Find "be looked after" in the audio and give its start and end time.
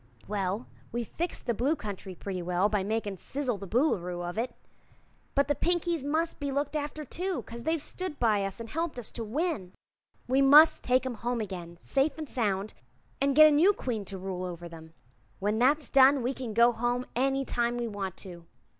6.33-7.03